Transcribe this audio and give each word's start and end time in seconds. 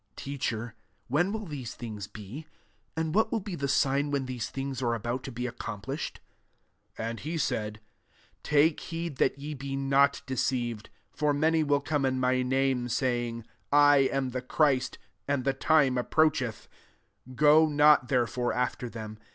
<< 0.07 0.15
Teacher, 0.15 0.73
but 1.09 1.13
when 1.13 1.31
will 1.31 1.45
these 1.45 1.75
things 1.75 2.07
be? 2.07 2.47
and 2.97 3.13
what 3.13 3.31
will 3.31 3.39
be 3.39 3.53
the 3.53 3.67
sign 3.67 4.09
when 4.09 4.25
these 4.25 4.49
things 4.49 4.81
are 4.81 4.95
about 4.95 5.23
to 5.25 5.31
be 5.31 5.45
accomplished?" 5.45 6.19
8 6.97 7.03
And 7.03 7.19
he 7.19 7.37
said,'' 7.37 7.79
Take 8.51 8.79
heed 8.79 9.17
that 9.17 9.37
ye 9.37 9.53
be 9.53 9.75
not 9.75 10.23
deceived: 10.25 10.89
ibr 11.15 11.37
many 11.37 11.61
will 11.63 11.81
come 11.81 12.03
in 12.03 12.19
my 12.19 12.41
name, 12.41 12.89
saying, 12.89 13.45
* 13.63 13.71
I 13.71 13.97
am 14.11 14.29
the 14.31 14.41
Christ 14.41 14.97
s 14.99 15.07
and 15.27 15.43
the 15.43 15.53
time 15.53 15.99
approacheth:' 15.99 16.67
go 17.35 17.67
not 17.67 18.07
therefore 18.07 18.53
after 18.53 18.89
them. 18.89 19.19